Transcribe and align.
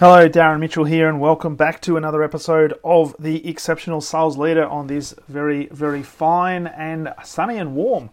Hello, 0.00 0.28
Darren 0.28 0.60
Mitchell 0.60 0.84
here, 0.84 1.08
and 1.08 1.20
welcome 1.20 1.56
back 1.56 1.82
to 1.82 1.96
another 1.96 2.22
episode 2.22 2.72
of 2.84 3.16
the 3.18 3.48
Exceptional 3.48 4.00
Sales 4.00 4.38
Leader 4.38 4.64
on 4.64 4.86
this 4.86 5.12
very, 5.26 5.66
very 5.72 6.04
fine 6.04 6.68
and 6.68 7.12
sunny 7.24 7.58
and 7.58 7.74
warm 7.74 8.10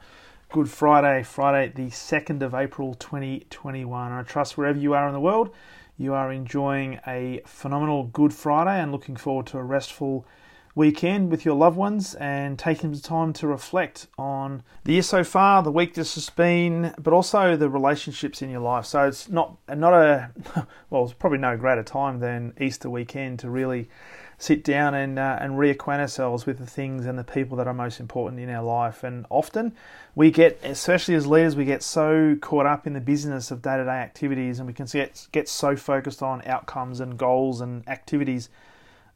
Good 0.50 0.68
Friday, 0.68 1.22
Friday, 1.22 1.72
the 1.76 1.92
2nd 1.92 2.42
of 2.42 2.56
April 2.56 2.96
2021. 2.96 4.12
And 4.12 4.20
I 4.20 4.24
trust 4.24 4.58
wherever 4.58 4.80
you 4.80 4.96
are 4.96 5.06
in 5.06 5.14
the 5.14 5.20
world, 5.20 5.54
you 5.96 6.16
are 6.16 6.32
enjoying 6.32 7.00
a 7.06 7.44
phenomenal 7.46 8.06
Good 8.06 8.34
Friday 8.34 8.82
and 8.82 8.92
looking 8.92 9.16
forward 9.16 9.46
to 9.46 9.60
a 9.60 9.64
restful 9.64 10.26
weekend 10.76 11.32
with 11.32 11.46
your 11.46 11.56
loved 11.56 11.78
ones 11.78 12.16
and 12.16 12.60
taking 12.60 12.94
some 12.94 13.02
time 13.02 13.34
to 13.34 13.48
reflect 13.48 14.08
on 14.18 14.62
the 14.84 14.94
year 14.94 15.02
so 15.02 15.24
far, 15.24 15.64
the 15.64 15.72
week 15.72 15.94
this 15.94 16.16
has 16.16 16.30
been, 16.30 16.94
but 17.00 17.14
also 17.14 17.56
the 17.56 17.70
relationships 17.70 18.42
in 18.42 18.50
your 18.50 18.60
life. 18.60 18.86
So 18.86 19.08
it's 19.08 19.30
not 19.30 19.58
not 19.74 19.94
a 19.94 20.32
well, 20.90 21.06
it's 21.06 21.14
probably 21.14 21.40
no 21.40 21.58
greater 21.58 21.84
time 21.84 22.20
than 22.20 22.54
Easter 22.60 22.90
weekend 22.90 23.40
to 23.40 23.50
really 23.50 23.90
sit 24.38 24.66
down 24.66 24.94
and 24.94 25.18
uh, 25.18 25.38
and 25.40 25.54
reacquaint 25.54 26.00
ourselves 26.00 26.46
with 26.46 26.58
the 26.58 26.66
things 26.66 27.06
and 27.06 27.18
the 27.18 27.24
people 27.24 27.56
that 27.58 27.68
are 27.68 27.74
most 27.74 28.02
important 28.02 28.42
in 28.42 28.50
our 28.50 28.64
life. 28.64 29.04
And 29.04 29.26
often 29.30 29.74
we 30.14 30.30
get, 30.30 30.60
especially 30.62 31.16
as 31.16 31.26
leaders, 31.26 31.56
we 31.56 31.64
get 31.64 31.84
so 31.84 32.36
caught 32.42 32.66
up 32.66 32.86
in 32.86 32.92
the 32.92 33.02
business 33.02 33.50
of 33.50 33.62
day 33.62 33.78
to 33.78 33.86
day 33.86 33.92
activities, 33.92 34.60
and 34.60 34.68
we 34.68 34.74
can 34.74 34.86
get 34.88 35.28
get 35.32 35.48
so 35.48 35.78
focused 35.78 36.22
on 36.22 36.42
outcomes 36.46 37.00
and 37.00 37.18
goals 37.18 37.62
and 37.62 37.88
activities 37.88 38.50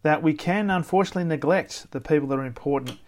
that 0.02 0.23
we 0.23 0.33
can 0.33 0.69
unfortunately 0.69 1.25
neglect 1.25 1.92
the 1.92 2.00
people 2.00 2.28
that 2.30 2.39
are 2.39 2.45
important 2.45 3.00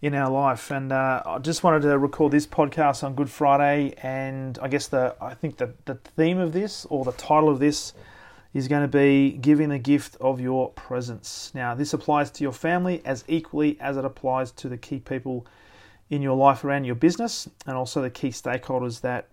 in 0.00 0.14
our 0.14 0.30
life. 0.30 0.70
And 0.70 0.92
uh, 0.92 1.22
I 1.26 1.38
just 1.38 1.64
wanted 1.64 1.82
to 1.82 1.98
record 1.98 2.32
this 2.32 2.46
podcast 2.46 3.02
on 3.02 3.14
Good 3.14 3.30
Friday, 3.30 3.94
and 4.02 4.58
I 4.62 4.68
guess 4.68 4.88
the 4.88 5.16
I 5.20 5.34
think 5.34 5.56
the 5.56 5.74
the 5.84 5.94
theme 5.94 6.38
of 6.38 6.52
this 6.52 6.86
or 6.86 7.04
the 7.04 7.12
title 7.12 7.48
of 7.48 7.58
this 7.58 7.92
is 8.54 8.66
going 8.68 8.82
to 8.82 8.88
be 8.88 9.32
giving 9.32 9.68
the 9.68 9.78
gift 9.78 10.16
of 10.20 10.40
your 10.40 10.70
presence. 10.70 11.52
Now, 11.54 11.74
this 11.74 11.92
applies 11.92 12.30
to 12.32 12.42
your 12.42 12.52
family 12.52 13.02
as 13.04 13.24
equally 13.28 13.78
as 13.80 13.96
it 13.96 14.04
applies 14.04 14.52
to 14.52 14.68
the 14.68 14.78
key 14.78 15.00
people 15.00 15.46
in 16.08 16.22
your 16.22 16.36
life 16.36 16.64
around 16.64 16.84
your 16.84 16.94
business 16.94 17.48
and 17.66 17.76
also 17.76 18.00
the 18.00 18.08
key 18.08 18.30
stakeholders 18.30 19.02
that 19.02 19.28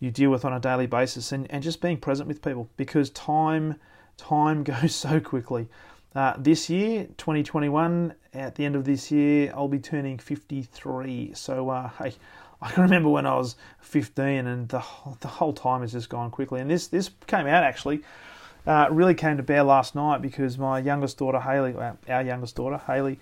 you 0.00 0.10
deal 0.10 0.30
with 0.30 0.44
on 0.44 0.52
a 0.52 0.60
daily 0.60 0.86
basis 0.86 1.32
and, 1.32 1.50
and 1.50 1.62
just 1.62 1.80
being 1.80 1.96
present 1.96 2.28
with 2.28 2.42
people 2.42 2.68
because 2.76 3.08
time 3.10 3.76
time 4.18 4.64
goes 4.64 4.94
so 4.94 5.18
quickly. 5.20 5.68
Uh, 6.14 6.34
this 6.38 6.70
year, 6.70 7.06
2021, 7.18 8.14
at 8.34 8.54
the 8.54 8.64
end 8.64 8.76
of 8.76 8.84
this 8.84 9.10
year, 9.10 9.52
I'll 9.54 9.68
be 9.68 9.78
turning 9.78 10.18
53. 10.18 11.32
So, 11.34 11.68
uh, 11.68 11.90
hey, 12.02 12.14
I 12.62 12.70
can 12.72 12.82
remember 12.82 13.08
when 13.08 13.26
I 13.26 13.36
was 13.36 13.54
15, 13.80 14.46
and 14.46 14.68
the 14.68 14.82
the 15.20 15.28
whole 15.28 15.52
time 15.52 15.82
has 15.82 15.92
just 15.92 16.08
gone 16.08 16.30
quickly. 16.30 16.60
And 16.60 16.68
this 16.68 16.88
this 16.88 17.10
came 17.28 17.46
out 17.46 17.62
actually, 17.62 18.00
uh, 18.66 18.88
really 18.90 19.14
came 19.14 19.36
to 19.36 19.44
bear 19.44 19.62
last 19.62 19.94
night 19.94 20.22
because 20.22 20.58
my 20.58 20.80
youngest 20.80 21.18
daughter 21.18 21.38
Haley, 21.38 21.74
our 21.74 22.22
youngest 22.22 22.56
daughter 22.56 22.78
Haley, 22.84 23.20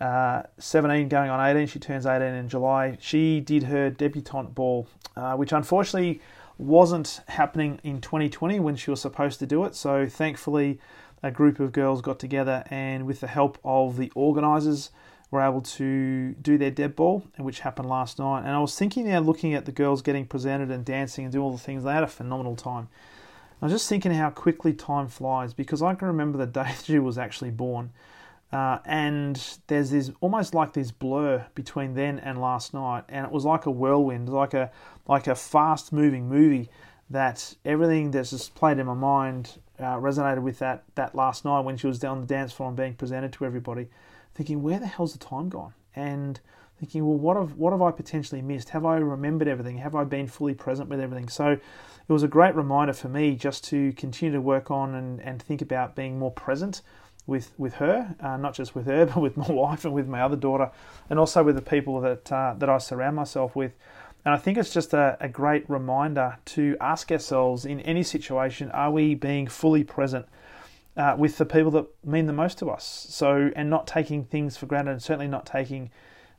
uh, 0.00 0.42
17 0.58 1.08
going 1.08 1.30
on 1.30 1.40
18, 1.44 1.66
she 1.66 1.78
turns 1.80 2.06
18 2.06 2.28
in 2.28 2.48
July. 2.48 2.96
She 3.00 3.40
did 3.40 3.64
her 3.64 3.90
debutante 3.90 4.54
ball, 4.54 4.86
uh, 5.16 5.34
which 5.34 5.52
unfortunately 5.52 6.20
wasn't 6.58 7.20
happening 7.28 7.80
in 7.82 8.00
2020 8.00 8.60
when 8.60 8.76
she 8.76 8.90
was 8.90 9.00
supposed 9.00 9.38
to 9.40 9.46
do 9.46 9.64
it. 9.64 9.74
So 9.74 10.06
thankfully 10.08 10.78
a 11.26 11.30
group 11.30 11.60
of 11.60 11.72
girls 11.72 12.00
got 12.00 12.18
together 12.18 12.64
and, 12.70 13.06
with 13.06 13.20
the 13.20 13.26
help 13.26 13.58
of 13.64 13.96
the 13.96 14.12
organisers, 14.14 14.90
were 15.30 15.42
able 15.42 15.60
to 15.60 16.34
do 16.34 16.56
their 16.56 16.70
deb 16.70 16.94
ball, 16.94 17.24
which 17.36 17.60
happened 17.60 17.88
last 17.88 18.18
night. 18.18 18.40
And 18.40 18.50
I 18.50 18.60
was 18.60 18.78
thinking 18.78 19.08
now, 19.08 19.18
looking 19.18 19.54
at 19.54 19.66
the 19.66 19.72
girls 19.72 20.02
getting 20.02 20.26
presented 20.26 20.70
and 20.70 20.84
dancing 20.84 21.24
and 21.24 21.32
doing 21.32 21.44
all 21.44 21.52
the 21.52 21.58
things, 21.58 21.82
they 21.82 21.92
had 21.92 22.04
a 22.04 22.08
phenomenal 22.08 22.54
time. 22.54 22.88
I 23.60 23.66
was 23.66 23.72
just 23.72 23.88
thinking 23.88 24.12
how 24.12 24.30
quickly 24.30 24.72
time 24.72 25.08
flies 25.08 25.52
because 25.52 25.82
I 25.82 25.94
can 25.94 26.08
remember 26.08 26.38
the 26.38 26.46
day 26.62 26.74
she 26.84 26.98
was 26.98 27.18
actually 27.18 27.50
born. 27.50 27.90
Uh, 28.52 28.78
and 28.84 29.58
there's 29.66 29.90
this 29.90 30.12
almost 30.20 30.54
like 30.54 30.72
this 30.72 30.92
blur 30.92 31.44
between 31.56 31.94
then 31.94 32.20
and 32.20 32.40
last 32.40 32.72
night, 32.72 33.02
and 33.08 33.26
it 33.26 33.32
was 33.32 33.44
like 33.44 33.66
a 33.66 33.70
whirlwind, 33.70 34.28
like 34.28 34.54
a 34.54 34.70
like 35.08 35.26
a 35.26 35.34
fast 35.34 35.92
moving 35.92 36.28
movie 36.28 36.70
that 37.10 37.54
everything 37.64 38.10
that's 38.10 38.30
just 38.30 38.54
played 38.54 38.78
in 38.78 38.86
my 38.86 38.94
mind 38.94 39.58
uh, 39.78 39.96
resonated 39.96 40.42
with 40.42 40.58
that 40.58 40.84
that 40.94 41.14
last 41.14 41.44
night 41.44 41.60
when 41.60 41.76
she 41.76 41.86
was 41.86 41.98
down 41.98 42.20
the 42.20 42.26
dance 42.26 42.52
floor 42.52 42.68
and 42.68 42.76
being 42.76 42.94
presented 42.94 43.32
to 43.34 43.44
everybody, 43.44 43.88
thinking 44.34 44.62
where 44.62 44.78
the 44.78 44.86
hell's 44.86 45.12
the 45.12 45.18
time 45.18 45.48
gone? 45.48 45.74
And 45.94 46.40
thinking, 46.78 47.06
well, 47.06 47.16
what 47.16 47.36
have 47.36 47.56
what 47.56 47.72
have 47.72 47.82
I 47.82 47.90
potentially 47.90 48.42
missed? 48.42 48.70
Have 48.70 48.84
I 48.84 48.96
remembered 48.96 49.48
everything? 49.48 49.78
Have 49.78 49.94
I 49.94 50.04
been 50.04 50.26
fully 50.26 50.54
present 50.54 50.88
with 50.88 51.00
everything? 51.00 51.28
So 51.28 51.52
it 51.52 52.12
was 52.12 52.22
a 52.22 52.28
great 52.28 52.54
reminder 52.54 52.92
for 52.92 53.08
me 53.08 53.34
just 53.34 53.64
to 53.64 53.92
continue 53.92 54.32
to 54.32 54.40
work 54.40 54.70
on 54.70 54.94
and, 54.94 55.20
and 55.20 55.42
think 55.42 55.62
about 55.62 55.96
being 55.96 56.18
more 56.18 56.30
present 56.30 56.82
with 57.26 57.52
with 57.58 57.74
her, 57.74 58.14
uh, 58.20 58.36
not 58.36 58.54
just 58.54 58.74
with 58.74 58.86
her, 58.86 59.06
but 59.06 59.18
with 59.18 59.36
my 59.36 59.48
wife 59.48 59.84
and 59.84 59.94
with 59.94 60.06
my 60.06 60.20
other 60.20 60.36
daughter, 60.36 60.70
and 61.10 61.18
also 61.18 61.42
with 61.42 61.56
the 61.56 61.62
people 61.62 62.00
that 62.00 62.30
uh, 62.32 62.54
that 62.58 62.68
I 62.68 62.78
surround 62.78 63.16
myself 63.16 63.56
with. 63.56 63.72
And 64.26 64.34
I 64.34 64.38
think 64.38 64.58
it's 64.58 64.74
just 64.74 64.92
a, 64.92 65.16
a 65.20 65.28
great 65.28 65.70
reminder 65.70 66.38
to 66.46 66.76
ask 66.80 67.12
ourselves 67.12 67.64
in 67.64 67.78
any 67.82 68.02
situation 68.02 68.72
are 68.72 68.90
we 68.90 69.14
being 69.14 69.46
fully 69.46 69.84
present 69.84 70.26
uh, 70.96 71.14
with 71.16 71.38
the 71.38 71.46
people 71.46 71.70
that 71.70 71.86
mean 72.04 72.26
the 72.26 72.32
most 72.32 72.58
to 72.58 72.68
us? 72.68 73.06
So, 73.08 73.52
and 73.54 73.70
not 73.70 73.86
taking 73.86 74.24
things 74.24 74.56
for 74.56 74.66
granted, 74.66 74.90
and 74.90 75.02
certainly 75.02 75.28
not 75.28 75.46
taking 75.46 75.92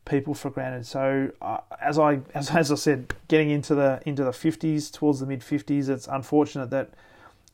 people 0.04 0.34
for 0.34 0.50
granted. 0.50 0.86
So, 0.86 1.32
uh, 1.42 1.60
as 1.82 1.98
I 1.98 2.20
as, 2.34 2.52
as 2.52 2.74
I 2.74 2.76
said, 2.76 3.14
getting 3.30 3.52
into 3.52 3.74
the 3.74 4.02
into 4.06 4.26
the 4.26 4.32
50s, 4.32 4.92
towards 4.92 5.22
the 5.22 5.26
mid 5.26 5.40
50s, 5.40 5.88
it's 5.88 6.08
unfortunate 6.08 6.70
that 6.72 6.90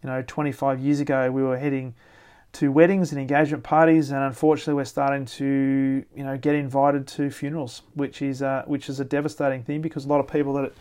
you 0.02 0.10
know 0.10 0.24
25 0.26 0.80
years 0.80 1.00
ago 1.00 1.30
we 1.30 1.44
were 1.44 1.60
heading 1.60 1.94
to 2.54 2.72
weddings 2.72 3.12
and 3.12 3.20
engagement 3.20 3.64
parties, 3.64 4.12
and 4.12 4.24
unfortunately, 4.24 4.76
we're 4.76 4.86
starting 4.86 5.26
to 5.26 6.06
you 6.16 6.24
know 6.24 6.38
get 6.38 6.56
invited 6.56 7.08
to 7.08 7.30
funerals, 7.30 7.82
which 7.96 8.22
is 8.22 8.42
uh, 8.42 8.64
which 8.68 8.90
is 8.90 9.00
a 9.00 9.06
devastating 9.06 9.64
thing 9.64 9.82
because 9.82 10.06
a 10.06 10.08
lot 10.08 10.20
of 10.20 10.28
people 10.28 10.54
that 10.54 10.72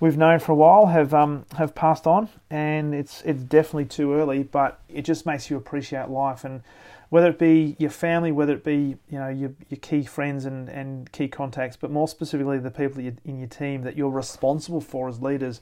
we've 0.00 0.16
known 0.16 0.38
for 0.38 0.52
a 0.52 0.54
while 0.54 0.86
have 0.86 1.12
um, 1.12 1.44
have 1.56 1.74
passed 1.74 2.06
on, 2.06 2.28
and 2.48 2.94
it's 2.94 3.22
it's 3.22 3.42
definitely 3.42 3.84
too 3.84 4.14
early. 4.14 4.42
But 4.42 4.80
it 4.88 5.02
just 5.02 5.26
makes 5.26 5.50
you 5.50 5.56
appreciate 5.56 6.08
life, 6.08 6.42
and 6.42 6.62
whether 7.10 7.28
it 7.28 7.38
be 7.38 7.76
your 7.78 7.90
family, 7.90 8.32
whether 8.32 8.54
it 8.54 8.64
be 8.64 8.96
you 9.10 9.18
know 9.18 9.28
your, 9.28 9.52
your 9.68 9.78
key 9.80 10.04
friends 10.04 10.46
and, 10.46 10.70
and 10.70 11.12
key 11.12 11.28
contacts, 11.28 11.76
but 11.76 11.90
more 11.90 12.08
specifically 12.08 12.58
the 12.58 12.70
people 12.70 12.98
in 12.98 13.38
your 13.38 13.48
team 13.48 13.82
that 13.82 13.96
you're 13.96 14.10
responsible 14.10 14.80
for 14.80 15.08
as 15.08 15.20
leaders 15.20 15.60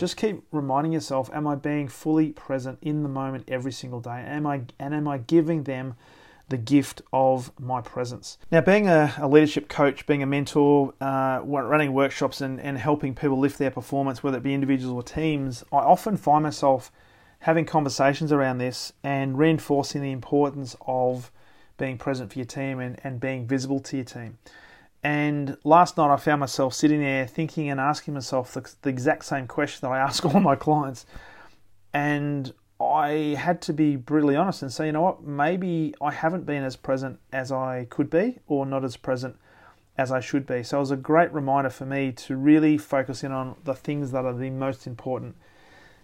just 0.00 0.16
keep 0.16 0.42
reminding 0.50 0.92
yourself 0.92 1.28
am 1.34 1.46
i 1.46 1.54
being 1.54 1.86
fully 1.86 2.32
present 2.32 2.78
in 2.80 3.02
the 3.02 3.08
moment 3.08 3.44
every 3.46 3.70
single 3.70 4.00
day? 4.00 4.24
Am 4.26 4.46
i 4.46 4.62
and 4.78 4.94
am 4.94 5.06
i 5.06 5.18
giving 5.18 5.64
them 5.64 5.94
the 6.48 6.56
gift 6.56 7.02
of 7.12 7.52
my 7.60 7.82
presence? 7.82 8.38
Now 8.50 8.62
being 8.62 8.88
a, 8.88 9.14
a 9.18 9.28
leadership 9.28 9.68
coach 9.68 10.06
being 10.06 10.22
a 10.22 10.26
mentor 10.26 10.94
uh, 11.02 11.42
running 11.44 11.92
workshops 11.92 12.40
and, 12.40 12.58
and 12.58 12.78
helping 12.78 13.14
people 13.14 13.38
lift 13.38 13.58
their 13.58 13.70
performance 13.70 14.22
whether 14.22 14.38
it 14.38 14.42
be 14.42 14.54
individuals 14.54 14.94
or 14.94 15.02
teams 15.02 15.62
i 15.70 15.76
often 15.76 16.16
find 16.16 16.44
myself 16.44 16.90
having 17.40 17.66
conversations 17.66 18.32
around 18.32 18.56
this 18.56 18.94
and 19.04 19.38
reinforcing 19.38 20.00
the 20.00 20.12
importance 20.12 20.76
of 20.86 21.30
being 21.76 21.98
present 21.98 22.32
for 22.32 22.38
your 22.38 22.46
team 22.46 22.80
and, 22.80 22.98
and 23.04 23.20
being 23.20 23.46
visible 23.46 23.80
to 23.80 23.96
your 23.96 24.04
team 24.04 24.38
and 25.02 25.56
last 25.64 25.96
night 25.96 26.12
I 26.12 26.16
found 26.16 26.40
myself 26.40 26.74
sitting 26.74 27.00
there 27.00 27.26
thinking 27.26 27.70
and 27.70 27.80
asking 27.80 28.14
myself 28.14 28.52
the, 28.52 28.70
the, 28.82 28.90
exact 28.90 29.24
same 29.24 29.46
question 29.46 29.88
that 29.88 29.94
I 29.94 29.98
ask 30.06 30.24
all 30.24 30.40
my 30.40 30.56
clients. 30.56 31.06
And 31.92 32.52
I 32.80 33.36
had 33.38 33.60
to 33.62 33.72
be 33.72 33.96
brutally 33.96 34.36
honest 34.36 34.62
and 34.62 34.72
say, 34.72 34.86
you 34.86 34.92
know 34.92 35.02
what, 35.02 35.22
maybe 35.22 35.94
I 36.00 36.12
haven't 36.12 36.46
been 36.46 36.64
as 36.64 36.76
present 36.76 37.18
as 37.32 37.50
I 37.50 37.86
could 37.90 38.10
be 38.10 38.38
or 38.46 38.66
not 38.66 38.84
as 38.84 38.96
present 38.96 39.36
as 39.96 40.12
I 40.12 40.20
should 40.20 40.46
be. 40.46 40.62
So 40.62 40.78
it 40.78 40.80
was 40.80 40.90
a 40.90 40.96
great 40.96 41.32
reminder 41.32 41.70
for 41.70 41.84
me 41.84 42.12
to 42.12 42.36
really 42.36 42.78
focus 42.78 43.24
in 43.24 43.32
on 43.32 43.56
the 43.64 43.74
things 43.74 44.12
that 44.12 44.24
are 44.24 44.32
the 44.32 44.50
most 44.50 44.86
important 44.86 45.36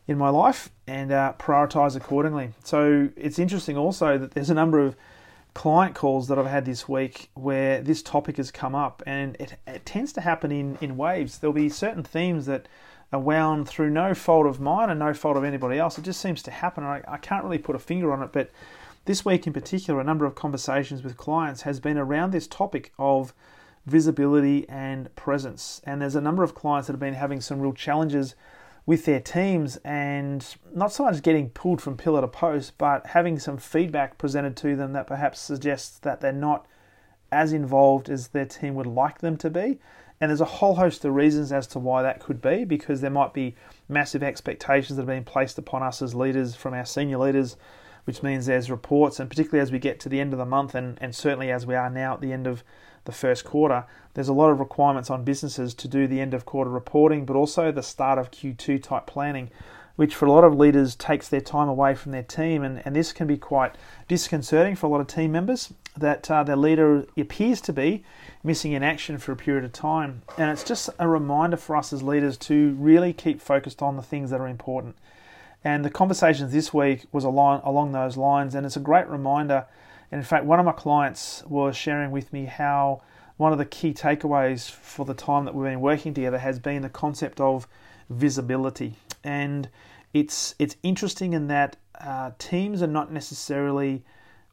in 0.07 0.19
my 0.19 0.29
life 0.29 0.71
and 0.87 1.13
uh, 1.13 1.35
prioritize 1.39 1.97
accordingly. 1.97 2.51
So 2.65 3.11
it's 3.17 3.39
interesting 3.39 3.77
also 3.77 4.19
that 4.19 4.33
there's 4.33 4.51
a 4.51 4.55
number 4.55 4.79
of 4.79 4.97
client 5.57 5.95
calls 5.95 6.29
that 6.29 6.39
I've 6.39 6.45
had 6.45 6.67
this 6.67 6.87
week 6.87 7.31
where 7.33 7.81
this 7.81 8.03
topic 8.03 8.37
has 8.37 8.51
come 8.51 8.75
up, 8.75 9.03
and 9.07 9.35
it, 9.41 9.57
it 9.67 9.87
tends 9.87 10.13
to 10.13 10.21
happen 10.21 10.53
in, 10.53 10.77
in 10.83 10.99
waves. 10.99 11.39
There'll 11.39 11.55
be 11.55 11.71
certain 11.71 12.03
themes 12.03 12.45
that 12.45 12.69
are 13.11 13.19
wound 13.19 13.67
through 13.67 13.89
no 13.89 14.13
fault 14.13 14.47
of 14.47 14.61
mine 14.61 14.91
and 14.91 15.01
no 15.01 15.15
fault 15.15 15.35
of 15.35 15.45
anybody 15.45 15.79
else. 15.79 15.97
It 15.97 16.05
just 16.05 16.21
seems 16.21 16.43
to 16.43 16.51
happen. 16.51 16.85
I, 16.85 17.03
I 17.09 17.17
can't 17.17 17.43
really 17.43 17.57
put 17.57 17.75
a 17.75 17.79
finger 17.79 18.13
on 18.13 18.23
it, 18.23 18.33
but 18.33 18.51
this 19.07 19.25
week 19.25 19.47
in 19.47 19.55
particular, 19.55 19.99
a 19.99 20.05
number 20.05 20.27
of 20.27 20.35
conversations 20.35 21.03
with 21.03 21.17
clients 21.17 21.63
has 21.63 21.81
been 21.81 21.97
around 21.97 22.33
this 22.33 22.47
topic 22.47 22.93
of 22.99 23.33
visibility 23.87 24.69
and 24.69 25.15
presence. 25.17 25.81
And 25.85 26.03
there's 26.03 26.17
a 26.17 26.21
number 26.21 26.43
of 26.43 26.55
clients 26.55 26.87
that 26.89 26.93
have 26.93 27.01
been 27.01 27.15
having 27.15 27.41
some 27.41 27.61
real 27.61 27.73
challenges 27.73 28.35
with 28.87 29.05
their 29.05 29.21
teams 29.21 29.77
and 29.85 30.57
not 30.73 30.93
so 30.93 31.05
much 31.05 31.21
getting 31.23 31.51
pulled 31.51 31.83
from 31.83 31.97
pillar 31.97 32.21
to 32.21 32.29
post, 32.29 32.79
but 32.79 33.05
having 33.09 33.39
some 33.39 33.59
feedback 33.59 34.17
presented 34.17 34.57
to 34.57 34.77
them 34.77 34.93
that 34.93 35.09
perhaps 35.09 35.41
suggests 35.41 35.99
that 35.99 36.21
they're 36.21 36.33
not 36.33 36.67
as 37.33 37.53
involved 37.53 38.09
as 38.09 38.29
their 38.29 38.47
team 38.47 38.77
would 38.77 38.87
like 38.87 39.19
them 39.19 39.37
to 39.37 39.51
be. 39.51 39.81
And 40.21 40.31
there's 40.31 40.41
a 40.41 40.47
whole 40.47 40.77
host 40.77 41.05
of 41.05 41.15
reasons 41.15 41.53
as 41.53 41.67
to 41.69 41.81
why 41.81 42.03
that 42.03 42.21
could 42.21 42.41
be, 42.41 42.65
because 42.65 43.01
there 43.01 43.11
might 43.11 43.35
be 43.35 43.57
massive 43.89 44.23
expectations 44.23 44.97
that 44.97 45.03
have 45.03 45.09
been 45.09 45.25
placed 45.25 45.59
upon 45.59 45.83
us 45.83 46.01
as 46.01 46.15
leaders 46.15 46.55
from 46.55 46.73
our 46.73 46.87
senior 46.87 47.19
leaders, 47.19 47.57
which 48.07 48.23
means 48.23 48.47
there's 48.47 48.71
reports, 48.71 49.21
and 49.21 49.29
particularly 49.29 49.61
as 49.61 49.73
we 49.73 49.79
get 49.79 50.01
to 50.01 50.09
the 50.09 50.21
end 50.21 50.33
of 50.33 50.39
the 50.39 50.47
month, 50.47 50.75
and, 50.75 50.97
and 51.01 51.15
certainly 51.15 51.51
as 51.51 51.67
we 51.67 51.75
are 51.75 51.91
now 51.91 52.15
at 52.15 52.21
the 52.21 52.33
end 52.33 52.47
of 52.47 52.63
the 53.05 53.13
first 53.13 53.45
quarter, 53.45 53.85
there's 54.15 54.29
a 54.29 54.33
lot 54.33 54.51
of 54.51 54.61
requirements 54.61 55.11
on 55.11 55.25
businesses 55.25 55.75
to 55.75 55.89
do 55.89 56.07
the 56.07 56.21
end 56.21 56.33
of 56.33 56.47
quarter 56.47 56.71
reporting, 56.71 57.27
but 57.27 57.35
also 57.35 57.73
the 57.73 57.83
start 57.83 58.19
of 58.19 58.31
Q2 58.31 58.81
type 58.81 59.07
planning, 59.07 59.51
which 59.97 60.15
for 60.15 60.27
a 60.27 60.31
lot 60.31 60.45
of 60.45 60.55
leaders 60.55 60.95
takes 60.95 61.29
their 61.29 61.41
time 61.41 61.69
away 61.69 61.95
from 61.95 62.13
their 62.13 62.23
team. 62.23 62.63
And, 62.63 62.81
and 62.85 62.95
this 62.95 63.13
can 63.13 63.27
be 63.27 63.37
quite 63.37 63.75
disconcerting 64.07 64.77
for 64.77 64.87
a 64.87 64.91
lot 64.91 65.01
of 65.01 65.09
team 65.09 65.33
members 65.33 65.73
that 65.97 66.31
uh, 66.31 66.45
their 66.45 66.57
leader 66.57 67.07
appears 67.17 67.61
to 67.63 67.73
be 67.73 68.05
missing 68.45 68.73
in 68.73 68.83
action 68.83 69.19
for 69.19 69.33
a 69.33 69.37
period 69.37 69.65
of 69.65 69.73
time. 69.73 70.23
And 70.39 70.51
it's 70.51 70.65
just 70.65 70.91
a 70.99 71.09
reminder 71.09 71.57
for 71.57 71.75
us 71.75 71.93
as 71.93 72.03
leaders 72.03 72.37
to 72.39 72.77
really 72.79 73.13
keep 73.13 73.41
focused 73.41 73.83
on 73.83 73.97
the 73.97 74.03
things 74.03 74.31
that 74.31 74.41
are 74.41 74.49
important. 74.49 74.97
And 75.65 75.85
the 75.85 75.91
conversations 75.91 76.53
this 76.53 76.73
week 76.73 77.07
was 77.13 77.25
along, 77.25 77.63
along 77.65 77.93
those 77.93 78.17
lines, 78.17 78.55
and 78.55 78.65
it's 78.65 78.77
a 78.77 78.81
great 78.81 79.09
reminder 79.09 79.67
and 80.11 80.21
in 80.21 80.25
fact, 80.25 80.45
one 80.45 80.61
of 80.61 80.67
my 80.67 80.73
clients 80.73 81.43
was 81.47 81.77
sharing 81.77 82.11
with 82.11 82.33
me 82.33 82.45
how 82.45 83.03
one 83.37 83.53
of 83.53 83.59
the 83.59 83.65
key 83.65 83.93
takeaways 83.93 84.71
for 84.71 85.05
the 85.05 85.15
time 85.15 85.45
that 85.45 85.55
we've 85.55 85.71
been 85.71 85.81
working 85.81 86.15
together 86.15 86.39
has 86.39 86.59
been 86.59 86.83
the 86.83 86.89
concept 86.89 87.41
of 87.41 87.67
visibility. 88.09 88.95
And 89.25 89.69
it's 90.15 90.55
it's 90.59 90.77
interesting 90.83 91.33
in 91.33 91.49
that 91.49 91.77
uh, 92.01 92.31
teams 92.39 92.83
are 92.83 92.87
not 92.87 93.13
necessarily 93.13 94.05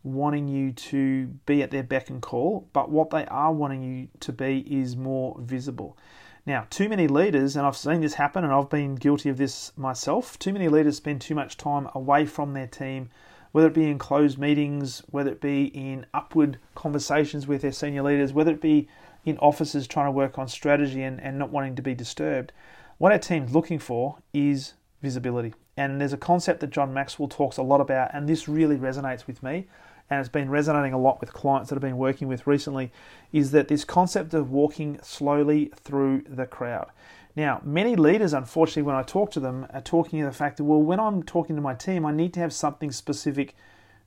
wanting 0.03 0.47
you 0.47 0.71
to 0.73 1.27
be 1.45 1.63
at 1.63 1.71
their 1.71 1.83
beck 1.83 2.09
and 2.09 2.21
call, 2.21 2.67
but 2.73 2.89
what 2.89 3.09
they 3.11 3.25
are 3.27 3.53
wanting 3.53 3.83
you 3.83 4.07
to 4.19 4.33
be 4.33 4.59
is 4.59 4.97
more 4.97 5.38
visible. 5.39 5.97
Now, 6.45 6.68
too 6.69 6.90
many 6.90 7.07
leaders, 7.07 7.56
and 7.56 7.66
I've 7.66 7.78
seen 7.78 8.01
this 8.01 8.16
happen, 8.16 8.44
and 8.44 8.51
I've 8.51 8.69
been 8.69 8.95
guilty 8.95 9.30
of 9.30 9.38
this 9.38 9.72
myself. 9.78 10.38
Too 10.38 10.51
many 10.51 10.68
leaders 10.68 10.98
spend 10.98 11.22
too 11.22 11.36
much 11.36 11.56
time 11.56 11.90
away 11.94 12.25
from 12.25 12.54
their 12.54 12.68
team 12.68 13.10
whether 13.54 13.68
it 13.68 13.74
be 13.74 13.90
in 13.90 14.00
closed 14.00 14.38
meetings, 14.38 15.04
whether 15.12 15.31
it 15.31 15.40
be 15.40 15.66
in 15.66 16.06
upward 16.13 16.57
conversations 16.75 17.48
with 17.48 17.62
their 17.62 17.72
senior 17.72 18.01
leaders, 18.01 18.34
whether 18.34 18.51
it 18.51 18.60
be 18.60 18.90
in 19.25 19.38
offices 19.38 19.88
trying 19.88 20.07
to 20.07 20.12
work 20.12 20.38
on 20.38 20.48
strategy 20.48 21.04
and, 21.04 21.22
and 21.22 21.38
not 21.38 21.51
wanting 21.51 21.75
to 21.75 21.81
be 21.81 21.94
disturbed. 21.94 22.51
What 22.98 23.12
our 23.12 23.19
team's 23.19 23.54
looking 23.54 23.78
for 23.78 24.18
is 24.34 24.74
visibility. 25.04 25.54
And 25.78 26.01
there's 26.01 26.13
a 26.13 26.18
concept 26.18 26.62
that 26.62 26.72
John 26.72 26.94
Maxwell 26.94 27.30
talks 27.30 27.57
a 27.57 27.63
lot 27.63 27.80
about, 27.80 28.10
and 28.13 28.28
this 28.28 28.48
really 28.48 28.75
resonates 28.75 29.28
with 29.28 29.44
me, 29.44 29.68
and 30.09 30.19
it's 30.19 30.29
been 30.29 30.50
resonating 30.50 30.94
a 30.94 31.00
lot 31.00 31.19
with 31.19 31.33
clients 31.33 31.69
that 31.69 31.75
I've 31.75 31.81
been 31.81 31.97
working 31.97 32.27
with 32.27 32.45
recently, 32.45 32.91
is 33.31 33.51
that 33.51 33.67
this 33.67 33.83
concept 33.83 34.33
of 34.33 34.51
walking 34.51 35.00
slowly 35.01 35.71
through 35.75 36.23
the 36.27 36.45
crowd. 36.45 36.89
Now, 37.35 37.61
many 37.63 37.95
leaders, 37.95 38.33
unfortunately, 38.33 38.83
when 38.83 38.95
I 38.95 39.01
talk 39.01 39.31
to 39.31 39.39
them, 39.39 39.65
are 39.73 39.81
talking 39.81 40.21
of 40.21 40.31
the 40.31 40.38
fact 40.38 40.57
that, 40.57 40.65
well, 40.65 40.81
when 40.81 41.00
I'm 41.00 41.23
talking 41.23 41.55
to 41.55 41.61
my 41.61 41.73
team, 41.73 42.05
I 42.05 42.11
need 42.11 42.33
to 42.35 42.39
have 42.41 42.53
something 42.53 42.91
specific 42.91 43.55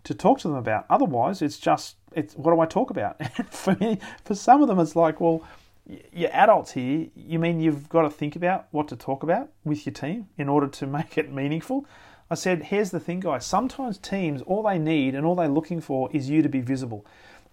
to 0.05 0.15
talk 0.15 0.39
to 0.41 0.49
them 0.49 0.57
about. 0.57 0.87
Otherwise, 0.89 1.43
it's 1.43 1.59
just, 1.59 1.97
it's 2.13 2.35
what 2.35 2.55
do 2.55 2.61
I 2.61 2.67
talk 2.67 2.91
about? 2.91 3.21
for 3.51 3.77
me, 3.81 3.99
for 4.25 4.37
some 4.37 4.63
of 4.63 4.69
them, 4.69 4.79
it's 4.79 4.95
like, 4.95 5.21
well, 5.21 5.43
you're 6.13 6.31
adults 6.33 6.73
here. 6.73 7.09
You 7.17 7.39
mean 7.41 7.61
you've 7.61 7.89
got 7.89 8.03
to 8.03 8.11
think 8.11 8.37
about 8.37 8.67
what 8.71 8.89
to 8.89 8.97
talk 8.97 9.23
about 9.25 9.51
with 9.65 9.87
your 9.87 9.93
team 9.93 10.29
in 10.39 10.49
order 10.49 10.69
to 10.69 10.87
make 10.87 11.19
it 11.19 11.33
meaningful? 11.33 11.87
I 12.31 12.35
said, 12.35 12.65
here's 12.65 12.91
the 12.91 13.01
thing, 13.01 13.21
guys. 13.21 13.47
Sometimes 13.47 13.99
teams, 13.99 14.43
all 14.43 14.63
they 14.63 14.79
need 14.79 15.15
and 15.15 15.25
all 15.25 15.37
they're 15.37 15.49
looking 15.49 15.81
for 15.81 16.11
is 16.13 16.29
you 16.29 16.43
to 16.43 16.49
be 16.49 16.61
visible 16.61 17.07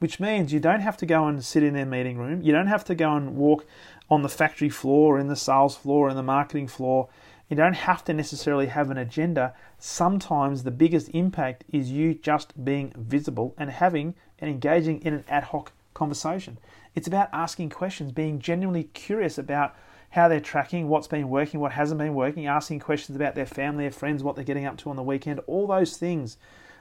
which 0.04 0.20
means 0.20 0.52
you 0.52 0.60
don't 0.60 0.82
have 0.82 0.98
to 0.98 1.06
go 1.06 1.28
and 1.28 1.42
sit 1.46 1.64
in 1.64 1.74
their 1.74 1.86
meeting 1.86 2.18
room. 2.18 2.42
You 2.42 2.52
don't 2.52 2.68
have 2.68 2.84
to 2.86 2.94
go 2.94 3.16
and 3.16 3.38
walk 3.38 3.66
on 4.12 4.22
the 4.22 4.28
factory 4.28 4.68
floor, 4.68 5.18
in 5.18 5.28
the 5.28 5.36
sales 5.38 5.78
floor, 5.78 6.10
in 6.10 6.18
the 6.18 6.22
marketing 6.22 6.68
floor. 6.68 7.08
You 7.48 7.56
don't 7.56 7.76
have 7.76 8.04
to 8.04 8.14
necessarily 8.14 8.66
have 8.68 8.92
an 8.92 8.98
agenda. 8.98 9.54
Sometimes 9.80 10.64
the 10.64 10.72
biggest 10.72 11.08
impact 11.14 11.64
is 11.72 11.90
you 11.90 12.16
just 12.16 12.66
being 12.66 12.94
visible 12.98 13.56
and 13.58 13.70
having 13.70 14.16
and 14.40 14.50
engaging 14.50 15.02
in 15.04 15.14
an 15.14 15.24
ad 15.30 15.46
hoc 15.46 15.72
conversation. 15.94 16.58
It's 16.96 17.08
about 17.08 17.30
asking 17.32 17.70
questions, 17.70 18.12
being 18.12 18.40
genuinely 18.40 18.84
curious 18.84 19.38
about 19.38 19.74
how 20.14 20.28
they're 20.28 20.40
tracking, 20.40 20.88
what's 20.90 21.08
been 21.08 21.28
working, 21.28 21.60
what 21.60 21.72
hasn't 21.72 21.98
been 21.98 22.14
working, 22.14 22.46
asking 22.46 22.80
questions 22.80 23.16
about 23.16 23.34
their 23.34 23.48
family, 23.48 23.86
their 23.86 23.92
friends, 23.92 24.22
what 24.22 24.36
they're 24.36 24.46
getting 24.46 24.64
up 24.66 24.78
to 24.78 24.92
on 24.92 24.96
the 24.96 25.02
weekend, 25.02 25.40
all 25.48 25.66
those 25.66 25.98
things 25.98 26.38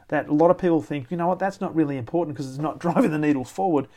that 0.09 0.29
a 0.29 0.35
lot 0.35 0.51
of 0.51 0.59
people 0.59 0.83
think, 0.83 1.11
you 1.11 1.17
know 1.17 1.29
what, 1.29 1.39
that's 1.39 1.59
not 1.59 1.75
really 1.75 1.97
important 1.97 2.37
because 2.37 2.51
it's 2.51 2.59
not 2.59 2.79
driving 2.79 3.11
the 3.11 3.17
needle 3.17 3.43
forward. 3.45 3.89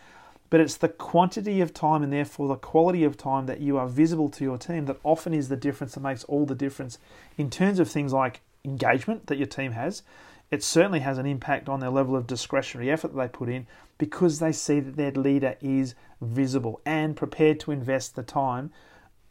But 0.49 0.61
it's 0.61 0.77
the 0.77 0.87
quantity 0.87 1.59
of 1.59 1.73
time 1.73 2.01
and 2.01 2.13
therefore 2.13 2.47
the 2.47 2.55
quality 2.55 3.03
of 3.03 3.17
time 3.17 3.45
that 3.47 3.59
you 3.59 3.77
are 3.77 3.89
visible 3.89 4.29
to 4.29 4.43
your 4.45 4.57
team 4.57 4.85
that 4.85 5.01
often 5.03 5.33
is 5.33 5.49
the 5.49 5.57
difference 5.57 5.95
that 5.95 5.99
makes 5.99 6.23
all 6.23 6.45
the 6.45 6.55
difference 6.55 6.97
in 7.37 7.49
terms 7.49 7.79
of 7.79 7.89
things 7.89 8.13
like 8.13 8.39
engagement 8.63 9.27
that 9.27 9.37
your 9.37 9.47
team 9.47 9.73
has. 9.73 10.01
It 10.49 10.63
certainly 10.63 11.01
has 11.01 11.17
an 11.17 11.25
impact 11.25 11.67
on 11.67 11.81
their 11.81 11.89
level 11.89 12.15
of 12.15 12.25
discretionary 12.25 12.89
effort 12.89 13.13
that 13.13 13.21
they 13.21 13.27
put 13.27 13.49
in 13.49 13.67
because 13.97 14.39
they 14.39 14.53
see 14.53 14.79
that 14.79 14.95
their 14.95 15.11
leader 15.11 15.57
is 15.59 15.93
visible 16.21 16.79
and 16.85 17.17
prepared 17.17 17.59
to 17.59 17.71
invest 17.71 18.15
the 18.15 18.23
time 18.23 18.71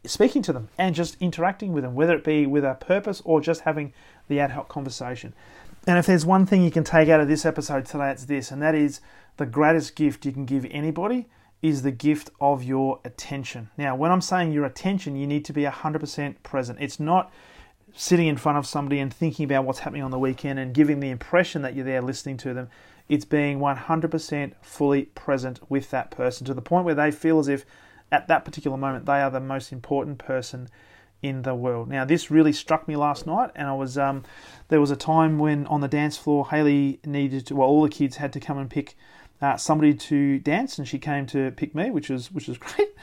speaking 0.07 0.41
to 0.43 0.53
them 0.53 0.69
and 0.77 0.95
just 0.95 1.17
interacting 1.19 1.73
with 1.73 1.83
them, 1.83 1.95
whether 1.95 2.15
it 2.15 2.23
be 2.23 2.45
with 2.45 2.63
a 2.63 2.75
purpose 2.75 3.21
or 3.25 3.41
just 3.41 3.61
having 3.61 3.93
the 4.27 4.39
ad 4.39 4.51
hoc 4.51 4.67
conversation. 4.67 5.33
And 5.87 5.97
if 5.97 6.05
there's 6.05 6.25
one 6.25 6.45
thing 6.45 6.63
you 6.63 6.71
can 6.71 6.83
take 6.83 7.09
out 7.09 7.19
of 7.19 7.27
this 7.27 7.45
episode 7.45 7.85
today, 7.85 8.09
it's 8.09 8.25
this, 8.25 8.51
and 8.51 8.61
that 8.61 8.75
is 8.75 9.01
the 9.37 9.45
greatest 9.45 9.95
gift 9.95 10.25
you 10.25 10.31
can 10.31 10.45
give 10.45 10.65
anybody 10.71 11.27
is 11.61 11.81
the 11.81 11.91
gift 11.91 12.29
of 12.39 12.63
your 12.63 12.99
attention. 13.03 13.69
Now, 13.77 13.95
when 13.95 14.11
I'm 14.11 14.21
saying 14.21 14.51
your 14.51 14.65
attention, 14.65 15.15
you 15.15 15.25
need 15.25 15.45
to 15.45 15.53
be 15.53 15.63
100% 15.63 16.43
present. 16.43 16.79
It's 16.81 16.99
not 16.99 17.31
sitting 17.93 18.27
in 18.27 18.37
front 18.37 18.57
of 18.57 18.67
somebody 18.67 18.99
and 18.99 19.13
thinking 19.13 19.45
about 19.45 19.65
what's 19.65 19.79
happening 19.79 20.03
on 20.03 20.11
the 20.11 20.19
weekend 20.19 20.59
and 20.59 20.73
giving 20.73 20.99
the 20.99 21.09
impression 21.09 21.61
that 21.61 21.75
you're 21.75 21.85
there 21.85 22.01
listening 22.01 22.37
to 22.37 22.53
them. 22.53 22.69
It's 23.07 23.25
being 23.25 23.59
100% 23.59 24.53
fully 24.61 25.03
present 25.05 25.59
with 25.69 25.89
that 25.91 26.11
person 26.11 26.45
to 26.45 26.53
the 26.53 26.61
point 26.61 26.85
where 26.85 26.95
they 26.95 27.11
feel 27.11 27.39
as 27.39 27.47
if 27.47 27.65
at 28.11 28.27
that 28.27 28.45
particular 28.45 28.77
moment 28.77 29.05
they 29.05 29.21
are 29.21 29.29
the 29.29 29.39
most 29.39 29.71
important 29.71 30.17
person 30.17 30.69
in 31.21 31.41
the 31.41 31.55
world. 31.55 31.89
Now, 31.89 32.05
this 32.05 32.29
really 32.29 32.53
struck 32.53 32.87
me 32.87 32.95
last 32.95 33.25
night, 33.25 33.51
and 33.55 33.67
I 33.67 33.73
was 33.73 33.97
um, 33.97 34.23
there 34.67 34.79
was 34.79 34.91
a 34.91 34.95
time 34.95 35.39
when 35.39 35.65
on 35.67 35.81
the 35.81 35.87
dance 35.87 36.17
floor, 36.17 36.47
Haley 36.47 36.99
needed 37.05 37.47
to. 37.47 37.55
Well, 37.55 37.67
all 37.67 37.81
the 37.81 37.89
kids 37.89 38.17
had 38.17 38.31
to 38.33 38.39
come 38.39 38.57
and 38.57 38.69
pick 38.69 38.95
uh, 39.41 39.57
somebody 39.57 39.93
to 39.93 40.39
dance, 40.39 40.77
and 40.77 40.87
she 40.87 40.99
came 40.99 41.25
to 41.27 41.51
pick 41.51 41.73
me, 41.73 41.89
which 41.89 42.09
was 42.09 42.31
which 42.31 42.47
was 42.47 42.57
great. 42.59 42.93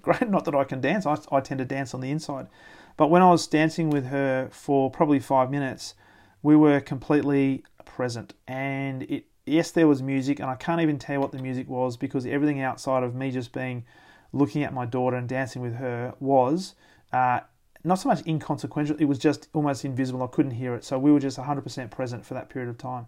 great. 0.00 0.28
Not 0.28 0.44
that 0.44 0.54
I 0.54 0.64
can 0.64 0.80
dance; 0.80 1.06
I, 1.06 1.16
I 1.30 1.40
tend 1.40 1.58
to 1.58 1.64
dance 1.64 1.94
on 1.94 2.00
the 2.00 2.10
inside. 2.10 2.48
But 2.96 3.08
when 3.08 3.22
I 3.22 3.30
was 3.30 3.46
dancing 3.46 3.88
with 3.88 4.06
her 4.06 4.48
for 4.52 4.90
probably 4.90 5.18
five 5.18 5.50
minutes, 5.50 5.94
we 6.42 6.56
were 6.56 6.80
completely 6.80 7.64
present, 7.84 8.34
and 8.46 9.02
it. 9.04 9.26
Yes, 9.44 9.72
there 9.72 9.88
was 9.88 10.00
music, 10.04 10.38
and 10.38 10.48
I 10.48 10.54
can't 10.54 10.80
even 10.80 11.00
tell 11.00 11.16
you 11.16 11.20
what 11.20 11.32
the 11.32 11.42
music 11.42 11.68
was 11.68 11.96
because 11.96 12.24
everything 12.26 12.60
outside 12.60 13.02
of 13.02 13.16
me 13.16 13.32
just 13.32 13.52
being 13.52 13.84
looking 14.32 14.62
at 14.62 14.72
my 14.72 14.86
daughter 14.86 15.16
and 15.16 15.28
dancing 15.28 15.62
with 15.62 15.76
her 15.76 16.14
was 16.20 16.74
uh, 17.12 17.40
not 17.84 17.98
so 17.98 18.08
much 18.08 18.26
inconsequential, 18.26 18.96
it 18.98 19.04
was 19.06 19.18
just 19.18 19.48
almost 19.52 19.84
invisible. 19.84 20.22
I 20.22 20.28
couldn't 20.28 20.52
hear 20.52 20.74
it. 20.74 20.84
So 20.84 20.98
we 20.98 21.12
were 21.12 21.20
just 21.20 21.38
100% 21.38 21.90
present 21.90 22.24
for 22.24 22.34
that 22.34 22.48
period 22.48 22.70
of 22.70 22.78
time. 22.78 23.06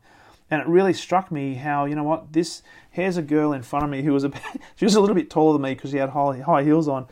And 0.50 0.60
it 0.60 0.68
really 0.68 0.92
struck 0.92 1.32
me 1.32 1.54
how, 1.54 1.84
you 1.86 1.94
know 1.94 2.02
what, 2.02 2.32
this, 2.32 2.62
here's 2.90 3.16
a 3.16 3.22
girl 3.22 3.52
in 3.52 3.62
front 3.62 3.84
of 3.84 3.90
me 3.90 4.02
who 4.02 4.12
was 4.12 4.24
a, 4.24 4.32
she 4.76 4.84
was 4.84 4.94
a 4.94 5.00
little 5.00 5.14
bit 5.14 5.30
taller 5.30 5.54
than 5.54 5.62
me 5.62 5.74
because 5.74 5.90
she 5.90 5.96
had 5.96 6.10
high, 6.10 6.38
high 6.40 6.64
heels 6.64 6.88
on. 6.88 7.06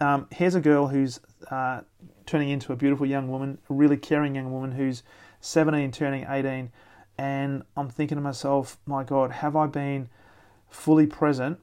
Um, 0.00 0.26
here's 0.30 0.54
a 0.54 0.60
girl 0.60 0.86
who's 0.86 1.20
uh, 1.50 1.82
turning 2.24 2.50
into 2.50 2.72
a 2.72 2.76
beautiful 2.76 3.04
young 3.04 3.28
woman, 3.28 3.58
a 3.68 3.74
really 3.74 3.96
caring 3.96 4.34
young 4.34 4.52
woman 4.52 4.72
who's 4.72 5.02
17, 5.40 5.90
turning 5.92 6.24
18. 6.28 6.70
And 7.18 7.64
I'm 7.76 7.90
thinking 7.90 8.16
to 8.16 8.22
myself, 8.22 8.78
my 8.86 9.02
God, 9.02 9.32
have 9.32 9.56
I 9.56 9.66
been 9.66 10.08
fully 10.70 11.06
present 11.06 11.58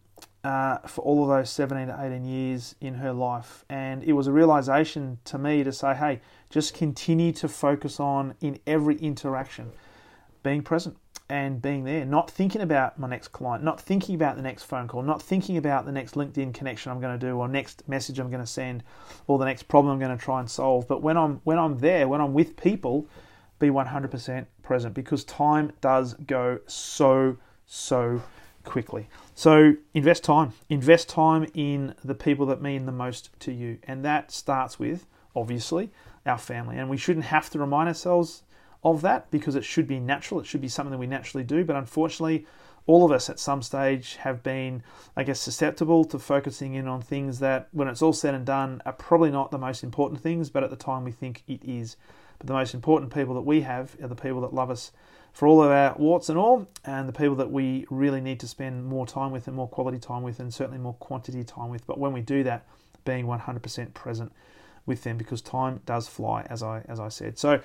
uh, 0.45 0.77
for 0.87 1.01
all 1.01 1.23
of 1.23 1.29
those 1.29 1.49
17 1.49 1.87
to 1.87 1.97
18 1.99 2.23
years 2.23 2.75
in 2.79 2.93
her 2.93 3.11
life. 3.11 3.65
And 3.67 4.03
it 4.03 4.13
was 4.13 4.27
a 4.27 4.31
realization 4.31 5.17
to 5.25 5.39
me 5.39 5.63
to 5.63 5.73
say, 5.73 5.95
hey, 5.95 6.21
just 6.51 6.75
continue 6.75 7.31
to 7.33 7.47
focus 7.47 7.99
on 7.99 8.35
in 8.41 8.59
every 8.67 8.95
interaction 8.97 9.71
being 10.43 10.61
present 10.61 10.97
and 11.29 11.59
being 11.63 11.83
there, 11.83 12.05
not 12.05 12.29
thinking 12.29 12.61
about 12.61 12.99
my 12.99 13.07
next 13.07 13.29
client, 13.29 13.63
not 13.63 13.81
thinking 13.81 14.13
about 14.13 14.35
the 14.35 14.43
next 14.43 14.65
phone 14.65 14.87
call, 14.87 15.01
not 15.01 15.19
thinking 15.19 15.57
about 15.57 15.87
the 15.87 15.91
next 15.91 16.13
LinkedIn 16.13 16.53
connection 16.53 16.91
I'm 16.91 17.01
going 17.01 17.19
to 17.19 17.25
do 17.27 17.35
or 17.35 17.47
next 17.47 17.89
message 17.89 18.19
I'm 18.19 18.29
going 18.29 18.43
to 18.43 18.47
send 18.47 18.83
or 19.25 19.39
the 19.39 19.45
next 19.45 19.63
problem 19.63 19.93
I'm 19.93 19.99
going 19.99 20.15
to 20.15 20.23
try 20.23 20.39
and 20.39 20.47
solve. 20.47 20.87
But 20.87 21.01
when 21.01 21.17
I'm 21.17 21.41
when 21.43 21.57
I'm 21.57 21.79
there, 21.79 22.07
when 22.07 22.21
I'm 22.21 22.35
with 22.35 22.55
people, 22.55 23.07
be 23.57 23.69
100% 23.69 24.45
present 24.61 24.93
because 24.93 25.23
time 25.23 25.71
does 25.81 26.13
go 26.13 26.59
so 26.67 27.37
so 27.65 28.21
quickly. 28.65 29.07
So 29.33 29.75
invest 29.93 30.23
time. 30.23 30.53
Invest 30.69 31.09
time 31.09 31.47
in 31.53 31.95
the 32.03 32.15
people 32.15 32.45
that 32.47 32.61
mean 32.61 32.85
the 32.85 32.91
most 32.91 33.29
to 33.41 33.51
you. 33.51 33.79
And 33.83 34.03
that 34.03 34.31
starts 34.31 34.79
with, 34.79 35.07
obviously, 35.35 35.91
our 36.25 36.37
family. 36.37 36.77
And 36.77 36.89
we 36.89 36.97
shouldn't 36.97 37.25
have 37.25 37.49
to 37.51 37.59
remind 37.59 37.87
ourselves 37.87 38.43
of 38.83 39.01
that 39.01 39.31
because 39.31 39.55
it 39.55 39.63
should 39.63 39.87
be 39.87 39.99
natural. 39.99 40.39
It 40.39 40.45
should 40.45 40.61
be 40.61 40.67
something 40.67 40.91
that 40.91 40.97
we 40.97 41.07
naturally 41.07 41.43
do. 41.43 41.63
But 41.63 41.75
unfortunately, 41.75 42.45
all 42.87 43.03
of 43.03 43.11
us 43.11 43.29
at 43.29 43.39
some 43.39 43.61
stage 43.61 44.15
have 44.17 44.43
been, 44.43 44.83
I 45.15 45.23
guess, 45.23 45.39
susceptible 45.39 46.05
to 46.05 46.19
focusing 46.19 46.75
in 46.75 46.87
on 46.87 47.01
things 47.01 47.39
that, 47.39 47.67
when 47.71 47.87
it's 47.87 48.01
all 48.01 48.13
said 48.13 48.35
and 48.35 48.45
done, 48.45 48.81
are 48.85 48.93
probably 48.93 49.31
not 49.31 49.51
the 49.51 49.57
most 49.57 49.83
important 49.83 50.21
things, 50.21 50.49
but 50.49 50.63
at 50.63 50.69
the 50.69 50.75
time 50.75 51.03
we 51.03 51.11
think 51.11 51.43
it 51.47 51.63
is. 51.63 51.97
But 52.37 52.47
the 52.47 52.53
most 52.53 52.73
important 52.73 53.13
people 53.13 53.33
that 53.35 53.41
we 53.41 53.61
have 53.61 53.95
are 54.01 54.07
the 54.07 54.15
people 54.15 54.41
that 54.41 54.53
love 54.53 54.69
us 54.69 54.91
for 55.35 55.49
all 55.49 55.61
of 55.61 55.69
our 55.69 55.93
warts 55.97 56.29
and 56.29 56.37
all, 56.37 56.65
and 56.85 57.09
the 57.09 57.13
people 57.13 57.35
that 57.35 57.51
we 57.51 57.85
really 57.89 58.21
need 58.21 58.39
to 58.39 58.47
spend 58.47 58.85
more 58.85 59.05
time 59.05 59.31
with 59.31 59.47
and 59.47 59.55
more 59.55 59.67
quality 59.67 59.99
time 59.99 60.23
with, 60.23 60.39
and 60.39 60.53
certainly 60.53 60.79
more 60.79 60.93
quantity 60.93 61.43
time 61.43 61.69
with. 61.69 61.85
But 61.85 61.99
when 61.99 62.13
we 62.13 62.21
do 62.21 62.41
that, 62.43 62.65
being 63.03 63.27
100% 63.27 63.93
present 63.93 64.31
with 64.85 65.03
them 65.03 65.17
because 65.17 65.41
time 65.41 65.81
does 65.85 66.07
fly, 66.07 66.47
as 66.49 66.63
I 66.63 66.83
as 66.87 67.01
I 67.01 67.09
said. 67.09 67.37
So 67.37 67.59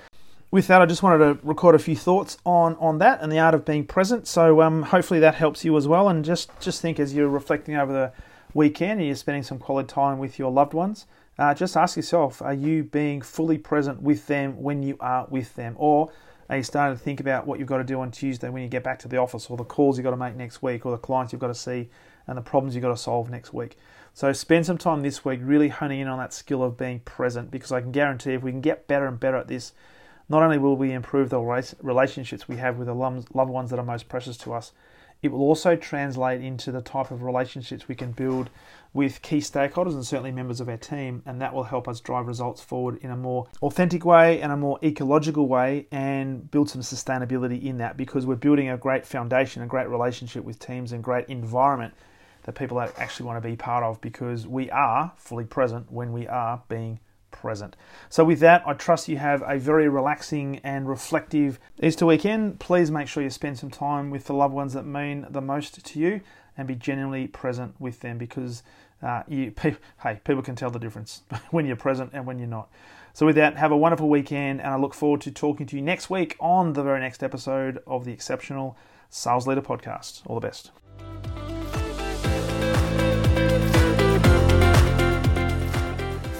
with 0.51 0.67
that, 0.67 0.81
I 0.81 0.85
just 0.85 1.01
wanted 1.01 1.19
to 1.19 1.47
record 1.47 1.73
a 1.73 1.79
few 1.79 1.95
thoughts 1.95 2.37
on 2.45 2.75
on 2.75 2.97
that 2.97 3.21
and 3.21 3.31
the 3.31 3.39
art 3.39 3.55
of 3.55 3.63
being 3.63 3.85
present. 3.85 4.27
So 4.27 4.61
um, 4.61 4.83
hopefully 4.83 5.21
that 5.21 5.35
helps 5.35 5.63
you 5.63 5.77
as 5.77 5.87
well. 5.87 6.09
And 6.09 6.25
just 6.25 6.51
just 6.59 6.81
think 6.81 6.99
as 6.99 7.13
you're 7.13 7.29
reflecting 7.29 7.77
over 7.77 7.93
the 7.93 8.11
weekend 8.53 8.99
and 8.99 9.07
you're 9.07 9.15
spending 9.15 9.43
some 9.43 9.59
quality 9.59 9.87
time 9.87 10.19
with 10.19 10.37
your 10.37 10.51
loved 10.51 10.73
ones, 10.73 11.05
uh, 11.39 11.53
just 11.53 11.77
ask 11.77 11.95
yourself: 11.95 12.41
Are 12.41 12.53
you 12.53 12.83
being 12.83 13.21
fully 13.21 13.57
present 13.57 14.01
with 14.01 14.27
them 14.27 14.61
when 14.61 14.83
you 14.83 14.97
are 14.99 15.25
with 15.29 15.55
them, 15.55 15.75
or 15.77 16.11
are 16.51 16.57
you 16.57 16.63
starting 16.63 16.97
to 16.97 17.03
think 17.03 17.21
about 17.21 17.47
what 17.47 17.57
you've 17.57 17.67
got 17.67 17.77
to 17.77 17.83
do 17.85 18.01
on 18.01 18.11
Tuesday 18.11 18.49
when 18.49 18.61
you 18.61 18.67
get 18.67 18.83
back 18.83 18.99
to 18.99 19.07
the 19.07 19.15
office, 19.15 19.49
or 19.49 19.55
the 19.55 19.63
calls 19.63 19.97
you've 19.97 20.03
got 20.03 20.11
to 20.11 20.17
make 20.17 20.35
next 20.35 20.61
week, 20.61 20.85
or 20.85 20.91
the 20.91 20.97
clients 20.97 21.31
you've 21.31 21.39
got 21.39 21.47
to 21.47 21.55
see, 21.55 21.89
and 22.27 22.37
the 22.37 22.41
problems 22.41 22.75
you've 22.75 22.81
got 22.81 22.89
to 22.89 22.97
solve 22.97 23.29
next 23.29 23.53
week? 23.53 23.77
So 24.13 24.33
spend 24.33 24.65
some 24.65 24.77
time 24.77 25.01
this 25.01 25.23
week 25.23 25.39
really 25.41 25.69
honing 25.69 26.01
in 26.01 26.09
on 26.09 26.19
that 26.19 26.33
skill 26.33 26.61
of 26.61 26.77
being 26.77 26.99
present, 26.99 27.51
because 27.51 27.71
I 27.71 27.79
can 27.79 27.93
guarantee 27.93 28.33
if 28.33 28.43
we 28.43 28.51
can 28.51 28.59
get 28.59 28.85
better 28.85 29.07
and 29.07 29.17
better 29.17 29.37
at 29.37 29.47
this 29.47 29.71
not 30.27 30.43
only 30.43 30.57
will 30.57 30.75
we 30.75 30.91
improve 30.91 31.29
the 31.29 31.39
relationships 31.81 32.47
we 32.47 32.57
have 32.57 32.77
with 32.77 32.87
the 32.87 32.93
loved 32.93 33.27
ones 33.33 33.69
that 33.69 33.79
are 33.79 33.85
most 33.85 34.07
precious 34.07 34.37
to 34.37 34.53
us, 34.53 34.71
it 35.21 35.31
will 35.31 35.41
also 35.41 35.75
translate 35.75 36.41
into 36.41 36.71
the 36.71 36.81
type 36.81 37.11
of 37.11 37.21
relationships 37.23 37.87
we 37.87 37.95
can 37.95 38.11
build 38.11 38.49
with 38.93 39.21
key 39.21 39.37
stakeholders 39.37 39.93
and 39.93 40.05
certainly 40.05 40.31
members 40.31 40.59
of 40.59 40.67
our 40.67 40.77
team, 40.77 41.21
and 41.25 41.39
that 41.39 41.53
will 41.53 41.63
help 41.63 41.87
us 41.87 41.99
drive 41.99 42.27
results 42.27 42.61
forward 42.61 42.97
in 43.01 43.09
a 43.09 43.15
more 43.15 43.47
authentic 43.61 44.03
way 44.03 44.41
and 44.41 44.51
a 44.51 44.57
more 44.57 44.77
ecological 44.83 45.47
way 45.47 45.87
and 45.91 46.49
build 46.51 46.69
some 46.69 46.81
sustainability 46.81 47.63
in 47.63 47.77
that 47.77 47.95
because 47.95 48.25
we're 48.25 48.35
building 48.35 48.69
a 48.69 48.77
great 48.77 49.05
foundation, 49.05 49.61
a 49.61 49.67
great 49.67 49.87
relationship 49.87 50.43
with 50.43 50.59
teams, 50.59 50.91
and 50.91 51.03
great 51.03 51.27
environment 51.29 51.93
that 52.43 52.55
people 52.55 52.81
actually 52.81 53.25
want 53.25 53.41
to 53.41 53.47
be 53.47 53.55
part 53.55 53.83
of 53.83 54.01
because 54.01 54.47
we 54.47 54.69
are 54.71 55.11
fully 55.15 55.45
present 55.45 55.91
when 55.91 56.11
we 56.11 56.27
are 56.27 56.61
being 56.67 56.99
present. 57.31 57.75
So, 58.09 58.23
with 58.23 58.39
that, 58.39 58.63
I 58.65 58.73
trust 58.73 59.07
you 59.07 59.17
have 59.17 59.43
a 59.45 59.57
very 59.57 59.89
relaxing 59.89 60.59
and 60.63 60.87
reflective 60.87 61.59
Easter 61.81 62.05
weekend. 62.05 62.59
Please 62.59 62.91
make 62.91 63.07
sure 63.07 63.23
you 63.23 63.29
spend 63.29 63.57
some 63.57 63.71
time 63.71 64.09
with 64.09 64.25
the 64.25 64.33
loved 64.33 64.53
ones 64.53 64.73
that 64.73 64.85
mean 64.85 65.25
the 65.29 65.41
most 65.41 65.83
to 65.85 65.99
you 65.99 66.21
and 66.57 66.67
be 66.67 66.75
genuinely 66.75 67.27
present 67.27 67.75
with 67.79 68.01
them 68.01 68.17
because 68.17 68.63
uh, 69.01 69.23
you, 69.27 69.51
pe- 69.51 69.75
hey, 70.03 70.19
people 70.23 70.41
can 70.41 70.55
tell 70.55 70.69
the 70.69 70.79
difference 70.79 71.23
when 71.51 71.65
you're 71.65 71.75
present 71.75 72.11
and 72.13 72.25
when 72.25 72.39
you're 72.39 72.47
not. 72.47 72.69
So, 73.13 73.25
with 73.25 73.35
that, 73.35 73.57
have 73.57 73.71
a 73.71 73.77
wonderful 73.77 74.09
weekend, 74.09 74.61
and 74.61 74.69
I 74.69 74.77
look 74.77 74.93
forward 74.93 75.21
to 75.21 75.31
talking 75.31 75.65
to 75.67 75.75
you 75.75 75.81
next 75.81 76.09
week 76.09 76.37
on 76.39 76.73
the 76.73 76.83
very 76.83 76.99
next 76.99 77.23
episode 77.23 77.79
of 77.85 78.05
the 78.05 78.13
Exceptional 78.13 78.77
Sales 79.09 79.47
Leader 79.47 79.61
Podcast. 79.61 80.21
All 80.25 80.39
the 80.39 80.47
best. 80.47 80.71